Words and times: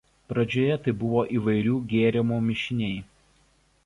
Pradžioje 0.31 0.77
tai 0.85 0.93
buvo 1.01 1.21
įvairių 1.39 1.75
gėrimų 1.91 2.39
mišiniai. 2.47 2.97